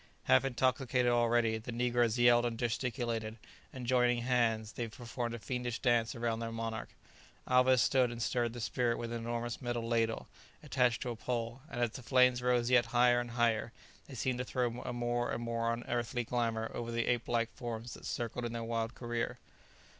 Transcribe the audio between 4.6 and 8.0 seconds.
they performed a fiendish dance around their monarch. Alvez